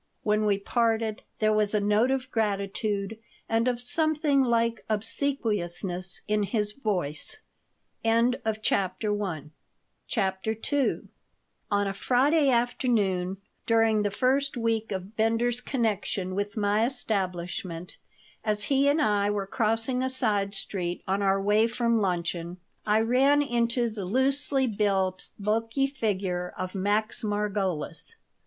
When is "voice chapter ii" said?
6.73-11.01